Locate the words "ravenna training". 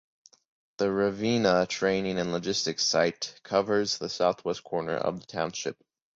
0.91-2.17